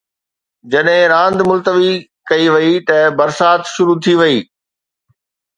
[0.71, 1.91] جڏهن راند ملتوي
[2.29, 4.37] ڪئي وئي ته برسات شروع ٿي وئي.